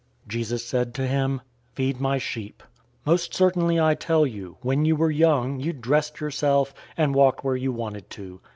[0.27, 1.41] Jesus said to him,
[1.73, 2.63] "Feed my sheep.
[3.05, 7.43] 021:018 Most certainly I tell you, when you were young, you dressed yourself, and walked
[7.43, 8.41] where you wanted to.